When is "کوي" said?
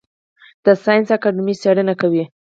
2.01-2.23